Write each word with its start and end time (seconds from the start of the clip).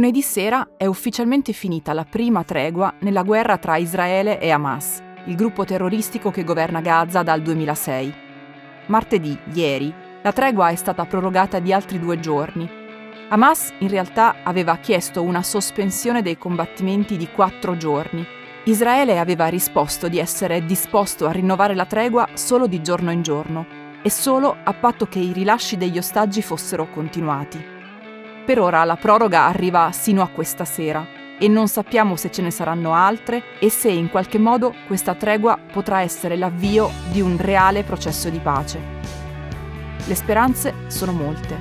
Lunedì 0.00 0.22
sera 0.22 0.66
è 0.78 0.86
ufficialmente 0.86 1.52
finita 1.52 1.92
la 1.92 2.06
prima 2.06 2.42
tregua 2.42 2.94
nella 3.00 3.22
guerra 3.22 3.58
tra 3.58 3.76
Israele 3.76 4.40
e 4.40 4.48
Hamas, 4.48 5.02
il 5.26 5.34
gruppo 5.34 5.66
terroristico 5.66 6.30
che 6.30 6.42
governa 6.42 6.80
Gaza 6.80 7.22
dal 7.22 7.42
2006. 7.42 8.14
Martedì, 8.86 9.38
ieri, 9.52 9.92
la 10.22 10.32
tregua 10.32 10.70
è 10.70 10.74
stata 10.74 11.04
prorogata 11.04 11.58
di 11.58 11.70
altri 11.74 11.98
due 11.98 12.18
giorni. 12.18 12.66
Hamas 13.28 13.74
in 13.80 13.88
realtà 13.88 14.36
aveva 14.42 14.78
chiesto 14.78 15.20
una 15.20 15.42
sospensione 15.42 16.22
dei 16.22 16.38
combattimenti 16.38 17.18
di 17.18 17.28
quattro 17.28 17.76
giorni. 17.76 18.24
Israele 18.64 19.18
aveva 19.18 19.48
risposto 19.48 20.08
di 20.08 20.18
essere 20.18 20.64
disposto 20.64 21.26
a 21.26 21.32
rinnovare 21.32 21.74
la 21.74 21.84
tregua 21.84 22.26
solo 22.32 22.66
di 22.66 22.80
giorno 22.80 23.10
in 23.10 23.20
giorno 23.20 23.66
e 24.02 24.08
solo 24.08 24.56
a 24.64 24.72
patto 24.72 25.04
che 25.04 25.18
i 25.18 25.32
rilasci 25.32 25.76
degli 25.76 25.98
ostaggi 25.98 26.40
fossero 26.40 26.88
continuati. 26.88 27.69
Per 28.44 28.58
ora 28.58 28.84
la 28.84 28.96
proroga 28.96 29.46
arriva 29.46 29.92
sino 29.92 30.22
a 30.22 30.28
questa 30.28 30.64
sera 30.64 31.18
e 31.38 31.48
non 31.48 31.68
sappiamo 31.68 32.16
se 32.16 32.30
ce 32.30 32.42
ne 32.42 32.50
saranno 32.50 32.92
altre 32.92 33.42
e 33.58 33.70
se 33.70 33.90
in 33.90 34.10
qualche 34.10 34.38
modo 34.38 34.74
questa 34.86 35.14
tregua 35.14 35.58
potrà 35.72 36.02
essere 36.02 36.36
l'avvio 36.36 36.90
di 37.10 37.20
un 37.20 37.38
reale 37.38 37.82
processo 37.82 38.28
di 38.28 38.38
pace. 38.38 38.78
Le 40.04 40.14
speranze 40.14 40.74
sono 40.88 41.12
molte, 41.12 41.56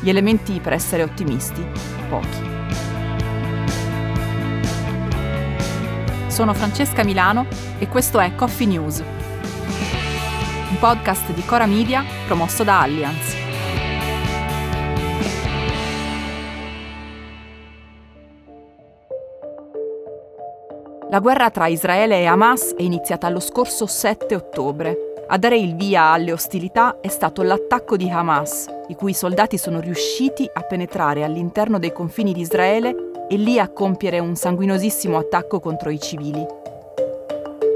gli 0.00 0.08
elementi 0.08 0.60
per 0.60 0.72
essere 0.72 1.02
ottimisti 1.02 1.64
pochi. 2.08 2.50
Sono 6.26 6.52
Francesca 6.54 7.04
Milano 7.04 7.46
e 7.78 7.88
questo 7.88 8.20
è 8.20 8.34
Coffee 8.34 8.66
News, 8.66 8.98
un 8.98 10.78
podcast 10.78 11.32
di 11.32 11.44
Cora 11.44 11.66
Media 11.66 12.04
promosso 12.26 12.64
da 12.64 12.80
Allianz. 12.80 13.41
La 21.12 21.20
guerra 21.20 21.50
tra 21.50 21.66
Israele 21.66 22.20
e 22.20 22.24
Hamas 22.24 22.72
è 22.74 22.80
iniziata 22.80 23.28
lo 23.28 23.38
scorso 23.38 23.84
7 23.84 24.34
ottobre. 24.34 24.96
A 25.28 25.36
dare 25.36 25.58
il 25.58 25.76
via 25.76 26.04
alle 26.04 26.32
ostilità 26.32 27.00
è 27.02 27.08
stato 27.08 27.42
l'attacco 27.42 27.98
di 27.98 28.08
Hamas, 28.08 28.66
i 28.88 28.94
cui 28.94 29.12
soldati 29.12 29.58
sono 29.58 29.78
riusciti 29.78 30.48
a 30.50 30.62
penetrare 30.62 31.22
all'interno 31.22 31.78
dei 31.78 31.92
confini 31.92 32.32
di 32.32 32.40
Israele 32.40 33.26
e 33.28 33.36
lì 33.36 33.58
a 33.58 33.68
compiere 33.68 34.20
un 34.20 34.36
sanguinosissimo 34.36 35.18
attacco 35.18 35.60
contro 35.60 35.90
i 35.90 36.00
civili. 36.00 36.46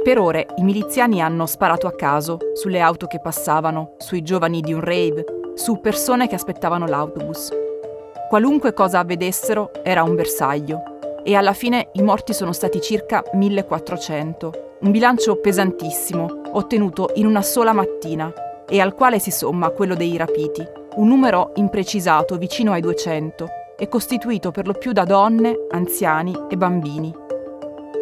Per 0.02 0.18
ore 0.18 0.46
i 0.56 0.62
miliziani 0.62 1.20
hanno 1.20 1.44
sparato 1.44 1.86
a 1.86 1.94
caso 1.94 2.38
sulle 2.54 2.80
auto 2.80 3.06
che 3.06 3.20
passavano, 3.20 3.96
sui 3.98 4.22
giovani 4.22 4.62
di 4.62 4.72
un 4.72 4.80
rave, 4.80 5.26
su 5.56 5.78
persone 5.82 6.26
che 6.26 6.36
aspettavano 6.36 6.86
l'autobus. 6.86 7.52
Qualunque 8.30 8.72
cosa 8.72 9.00
avvedessero 9.00 9.72
era 9.84 10.02
un 10.04 10.14
bersaglio 10.14 10.94
e 11.26 11.34
alla 11.34 11.54
fine 11.54 11.88
i 11.94 12.02
morti 12.02 12.32
sono 12.32 12.52
stati 12.52 12.80
circa 12.80 13.24
1400, 13.32 14.76
un 14.82 14.92
bilancio 14.92 15.34
pesantissimo, 15.40 16.42
ottenuto 16.52 17.10
in 17.16 17.26
una 17.26 17.42
sola 17.42 17.72
mattina, 17.72 18.32
e 18.68 18.80
al 18.80 18.94
quale 18.94 19.18
si 19.18 19.32
somma 19.32 19.70
quello 19.70 19.96
dei 19.96 20.16
rapiti, 20.16 20.64
un 20.94 21.08
numero 21.08 21.50
imprecisato 21.56 22.36
vicino 22.36 22.70
ai 22.70 22.80
200 22.80 23.48
e 23.76 23.88
costituito 23.88 24.52
per 24.52 24.68
lo 24.68 24.74
più 24.74 24.92
da 24.92 25.02
donne, 25.02 25.66
anziani 25.70 26.32
e 26.48 26.56
bambini. 26.56 27.12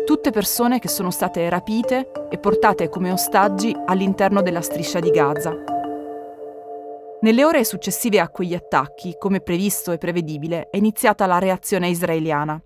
Tutte 0.05 0.31
persone 0.31 0.79
che 0.79 0.89
sono 0.89 1.11
state 1.11 1.49
rapite 1.49 2.11
e 2.29 2.37
portate 2.37 2.91
come 2.91 3.11
ostaggi 3.11 3.75
all'interno 3.87 4.43
della 4.43 4.61
striscia 4.61 5.01
di 5.01 5.09
Gaza. 5.09 5.51
Nelle 7.23 7.43
ore 7.43 7.65
successive 7.65 8.21
a 8.21 8.29
quegli 8.29 8.53
attacchi, 8.53 9.17
come 9.19 9.41
previsto 9.41 9.93
e 9.93 9.99
prevedibile, 9.99 10.69
è 10.69 10.77
iniziata 10.77 11.25
la 11.25 11.39
reazione 11.39 11.89
israeliana. 11.89 12.63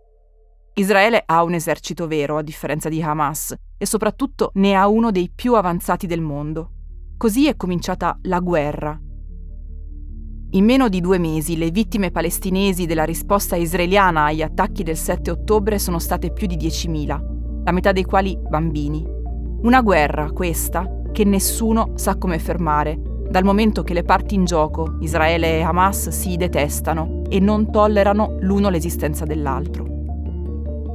Israele 0.78 1.24
ha 1.26 1.42
un 1.42 1.54
esercito 1.54 2.06
vero, 2.06 2.36
a 2.36 2.42
differenza 2.42 2.88
di 2.88 3.02
Hamas, 3.02 3.52
e 3.76 3.84
soprattutto 3.84 4.52
ne 4.54 4.74
ha 4.74 4.86
uno 4.86 5.10
dei 5.10 5.28
più 5.34 5.54
avanzati 5.54 6.06
del 6.06 6.20
mondo. 6.20 6.70
Così 7.16 7.48
è 7.48 7.56
cominciata 7.56 8.16
la 8.22 8.38
guerra. 8.38 8.96
In 10.50 10.64
meno 10.64 10.88
di 10.88 11.00
due 11.00 11.18
mesi 11.18 11.56
le 11.56 11.72
vittime 11.72 12.12
palestinesi 12.12 12.86
della 12.86 13.02
risposta 13.02 13.56
israeliana 13.56 14.26
agli 14.26 14.40
attacchi 14.40 14.84
del 14.84 14.96
7 14.96 15.32
ottobre 15.32 15.80
sono 15.80 15.98
state 15.98 16.30
più 16.32 16.46
di 16.46 16.56
10.000, 16.56 17.64
la 17.64 17.72
metà 17.72 17.90
dei 17.90 18.04
quali 18.04 18.38
bambini. 18.40 19.04
Una 19.62 19.82
guerra, 19.82 20.30
questa, 20.30 20.88
che 21.10 21.24
nessuno 21.24 21.94
sa 21.96 22.16
come 22.16 22.38
fermare, 22.38 23.00
dal 23.28 23.42
momento 23.42 23.82
che 23.82 23.94
le 23.94 24.04
parti 24.04 24.36
in 24.36 24.44
gioco, 24.44 24.96
Israele 25.00 25.58
e 25.58 25.62
Hamas, 25.62 26.10
si 26.10 26.36
detestano 26.36 27.22
e 27.28 27.40
non 27.40 27.68
tollerano 27.72 28.36
l'uno 28.42 28.68
l'esistenza 28.68 29.24
dell'altro. 29.24 29.87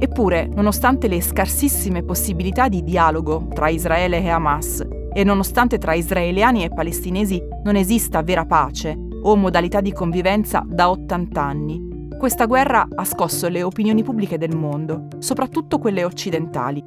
Eppure, 0.04 0.50
nonostante 0.52 1.08
le 1.08 1.22
scarsissime 1.22 2.02
possibilità 2.02 2.68
di 2.68 2.84
dialogo 2.84 3.48
tra 3.54 3.70
Israele 3.70 4.22
e 4.22 4.28
Hamas, 4.28 4.86
e 5.10 5.24
nonostante 5.24 5.78
tra 5.78 5.94
israeliani 5.94 6.62
e 6.62 6.68
palestinesi 6.68 7.42
non 7.62 7.74
esista 7.74 8.20
vera 8.20 8.44
pace 8.44 8.94
o 9.22 9.34
modalità 9.34 9.80
di 9.80 9.94
convivenza 9.94 10.62
da 10.66 10.90
80 10.90 11.42
anni, 11.42 12.08
questa 12.18 12.44
guerra 12.44 12.86
ha 12.94 13.04
scosso 13.06 13.48
le 13.48 13.62
opinioni 13.62 14.02
pubbliche 14.02 14.36
del 14.36 14.54
mondo, 14.54 15.08
soprattutto 15.20 15.78
quelle 15.78 16.04
occidentali. 16.04 16.84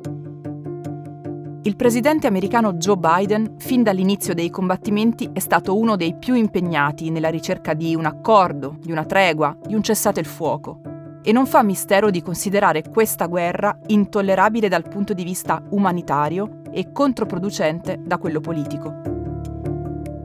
Il 1.64 1.76
presidente 1.76 2.28
americano 2.28 2.74
Joe 2.74 2.98
Biden, 2.98 3.56
fin 3.58 3.82
dall'inizio 3.82 4.36
dei 4.36 4.52
combattimenti, 4.52 5.32
è 5.34 5.40
stato 5.40 5.76
uno 5.76 5.96
dei 5.96 6.16
più 6.16 6.36
impegnati 6.36 7.10
nella 7.10 7.30
ricerca 7.30 7.74
di 7.74 7.96
un 7.96 8.06
accordo, 8.06 8.78
di 8.80 8.92
una 8.92 9.06
tregua, 9.06 9.58
di 9.66 9.74
un 9.74 9.82
cessate 9.82 10.20
il 10.20 10.28
fuoco 10.28 10.82
e 11.28 11.34
non 11.34 11.46
fa 11.46 11.62
mistero 11.62 12.10
di 12.10 12.22
considerare 12.22 12.84
questa 12.84 13.26
guerra 13.26 13.78
intollerabile 13.88 14.70
dal 14.70 14.88
punto 14.88 15.12
di 15.12 15.26
vista 15.26 15.62
umanitario 15.72 16.62
e 16.72 16.94
controproducente 16.94 18.00
da 18.02 18.18
quello 18.18 18.40
politico. 18.40 19.02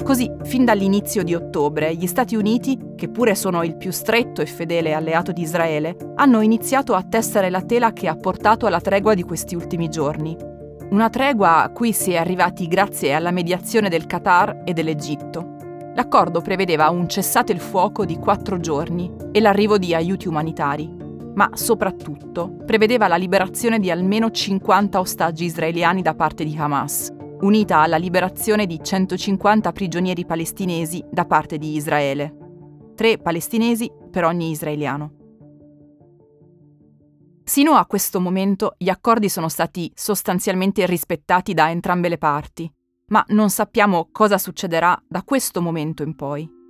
Così, 0.05 0.31
fin 0.45 0.65
dall'inizio 0.65 1.25
di 1.25 1.35
ottobre, 1.35 1.93
gli 1.97 2.07
Stati 2.07 2.37
Uniti, 2.37 2.93
che 2.95 3.09
pure 3.09 3.35
sono 3.35 3.65
il 3.65 3.77
più 3.77 3.91
stretto 3.91 4.43
e 4.43 4.47
fedele 4.47 4.95
alleato 4.95 5.33
di 5.33 5.43
Israele, 5.43 5.97
hanno 6.15 6.41
iniziato 6.41 6.95
a 6.95 7.03
tessere 7.03 7.51
la 7.51 7.63
tela 7.63 7.93
che 7.93 8.07
ha 8.07 8.15
portato 8.15 8.67
alla 8.67 8.81
tregua 8.81 9.15
di 9.15 9.25
questi 9.25 9.57
ultimi 9.57 9.89
giorni. 9.89 10.37
Una 10.91 11.11
tregua 11.11 11.65
a 11.65 11.71
cui 11.71 11.93
si 11.93 12.13
è 12.13 12.17
arrivati 12.17 12.69
grazie 12.69 13.13
alla 13.13 13.33
mediazione 13.33 13.89
del 13.89 14.07
Qatar 14.07 14.63
e 14.65 14.73
dell'Egitto. 14.73 15.62
L'accordo 15.95 16.41
prevedeva 16.41 16.89
un 16.89 17.07
cessate 17.07 17.53
il 17.53 17.61
fuoco 17.61 18.07
di 18.07 18.17
quattro 18.17 18.59
giorni 18.59 19.13
e 19.31 19.41
l'arrivo 19.41 19.77
di 19.77 19.95
aiuti 19.95 20.27
umanitari, 20.27 20.89
ma 21.35 21.51
soprattutto 21.53 22.57
prevedeva 22.65 23.09
la 23.09 23.17
liberazione 23.17 23.79
di 23.79 23.91
almeno 23.91 24.31
50 24.31 24.99
ostaggi 24.99 25.45
israeliani 25.45 26.01
da 26.01 26.15
parte 26.15 26.45
di 26.45 26.57
Hamas, 26.57 27.13
unita 27.41 27.81
alla 27.81 27.97
liberazione 27.97 28.67
di 28.67 28.81
150 28.83 29.71
prigionieri 29.73 30.25
palestinesi 30.25 31.05
da 31.11 31.27
parte 31.27 31.59
di 31.59 31.75
Israele. 31.75 32.37
Tre 32.95 33.19
palestinesi 33.19 33.91
per 34.11 34.25
ogni 34.25 34.51
israeliano. 34.51 35.13
Sino 37.45 37.73
a 37.73 37.85
questo 37.85 38.19
momento 38.19 38.77
gli 38.79 38.89
accordi 38.89 39.29
sono 39.29 39.49
stati 39.49 39.93
sostanzialmente 39.95 40.87
rispettati 40.87 41.53
da 41.53 41.71
entrambe 41.71 42.09
le 42.09 42.17
parti, 42.17 42.73
ma 43.09 43.25
non 43.29 43.51
sappiamo 43.51 44.09
cosa 44.11 44.39
succederà 44.39 45.01
da 45.07 45.23
questo 45.23 45.61
momento 45.61 46.03
in 46.03 46.15
poi. 46.15 46.61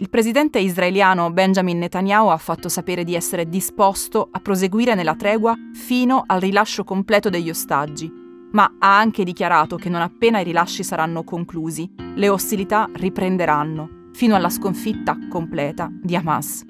Il 0.00 0.10
presidente 0.10 0.60
israeliano 0.60 1.32
Benjamin 1.32 1.78
Netanyahu 1.78 2.28
ha 2.28 2.36
fatto 2.36 2.68
sapere 2.68 3.02
di 3.02 3.16
essere 3.16 3.48
disposto 3.48 4.28
a 4.30 4.38
proseguire 4.38 4.94
nella 4.94 5.16
tregua 5.16 5.56
fino 5.72 6.22
al 6.24 6.40
rilascio 6.40 6.84
completo 6.84 7.30
degli 7.30 7.50
ostaggi, 7.50 8.08
ma 8.52 8.76
ha 8.78 8.96
anche 8.96 9.24
dichiarato 9.24 9.76
che 9.76 9.88
non 9.88 10.00
appena 10.00 10.38
i 10.38 10.44
rilasci 10.44 10.84
saranno 10.84 11.24
conclusi, 11.24 11.92
le 12.14 12.28
ostilità 12.28 12.88
riprenderanno 12.92 14.10
fino 14.12 14.36
alla 14.36 14.50
sconfitta 14.50 15.16
completa 15.28 15.90
di 15.90 16.14
Hamas. 16.14 16.64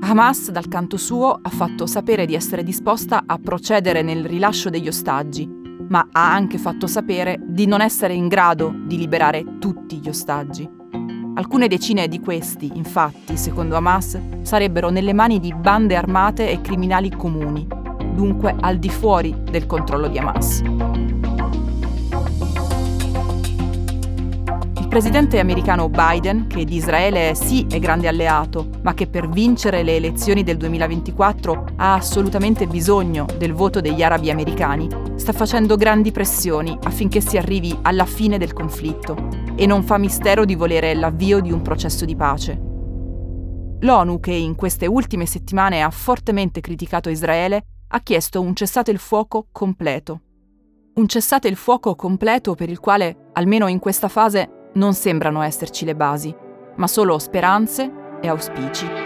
Hamas, 0.00 0.50
dal 0.50 0.68
canto 0.68 0.96
suo, 0.96 1.38
ha 1.42 1.50
fatto 1.50 1.86
sapere 1.86 2.26
di 2.26 2.34
essere 2.34 2.62
disposta 2.62 3.24
a 3.26 3.38
procedere 3.38 4.02
nel 4.02 4.24
rilascio 4.24 4.70
degli 4.70 4.86
ostaggi, 4.86 5.48
ma 5.88 6.08
ha 6.10 6.32
anche 6.32 6.58
fatto 6.58 6.86
sapere 6.86 7.38
di 7.42 7.66
non 7.66 7.80
essere 7.80 8.14
in 8.14 8.28
grado 8.28 8.74
di 8.84 8.96
liberare 8.96 9.58
tutti 9.58 9.98
gli 9.98 10.08
ostaggi. 10.08 10.68
Alcune 11.34 11.68
decine 11.68 12.08
di 12.08 12.20
questi, 12.20 12.70
infatti, 12.74 13.36
secondo 13.36 13.76
Hamas, 13.76 14.18
sarebbero 14.42 14.88
nelle 14.88 15.12
mani 15.12 15.38
di 15.38 15.52
bande 15.54 15.94
armate 15.94 16.50
e 16.50 16.60
criminali 16.60 17.10
comuni, 17.10 17.66
dunque 18.14 18.56
al 18.58 18.78
di 18.78 18.88
fuori 18.88 19.34
del 19.50 19.66
controllo 19.66 20.08
di 20.08 20.18
Hamas. 20.18 20.62
presidente 24.96 25.38
americano 25.40 25.90
Biden, 25.90 26.46
che 26.46 26.64
di 26.64 26.76
Israele 26.76 27.34
sì 27.34 27.66
è 27.68 27.78
grande 27.78 28.08
alleato, 28.08 28.70
ma 28.80 28.94
che 28.94 29.06
per 29.06 29.28
vincere 29.28 29.82
le 29.82 29.96
elezioni 29.96 30.42
del 30.42 30.56
2024 30.56 31.66
ha 31.76 31.92
assolutamente 31.92 32.66
bisogno 32.66 33.26
del 33.36 33.52
voto 33.52 33.82
degli 33.82 34.02
arabi 34.02 34.30
americani, 34.30 34.88
sta 35.16 35.32
facendo 35.32 35.76
grandi 35.76 36.12
pressioni 36.12 36.78
affinché 36.82 37.20
si 37.20 37.36
arrivi 37.36 37.76
alla 37.82 38.04
fine 38.04 38.38
del 38.38 38.52
conflitto 38.52 39.28
e 39.56 39.66
non 39.66 39.82
fa 39.82 39.98
mistero 39.98 40.44
di 40.44 40.54
volere 40.54 40.94
l'avvio 40.94 41.40
di 41.40 41.50
un 41.50 41.62
processo 41.62 42.04
di 42.04 42.14
pace. 42.14 42.60
L'ONU, 43.80 44.20
che 44.20 44.32
in 44.32 44.54
queste 44.54 44.86
ultime 44.86 45.26
settimane 45.26 45.82
ha 45.82 45.90
fortemente 45.90 46.60
criticato 46.60 47.08
Israele, 47.08 47.64
ha 47.88 48.00
chiesto 48.00 48.40
un 48.40 48.54
cessate 48.54 48.90
il 48.90 48.98
fuoco 48.98 49.48
completo. 49.52 50.20
Un 50.94 51.06
cessate 51.06 51.48
il 51.48 51.56
fuoco 51.56 51.94
completo 51.94 52.54
per 52.54 52.70
il 52.70 52.80
quale, 52.80 53.30
almeno 53.32 53.66
in 53.68 53.78
questa 53.78 54.08
fase, 54.08 54.70
non 54.74 54.94
sembrano 54.94 55.42
esserci 55.42 55.84
le 55.84 55.94
basi, 55.94 56.34
ma 56.76 56.86
solo 56.86 57.18
speranze 57.18 57.90
e 58.20 58.28
auspici. 58.28 59.05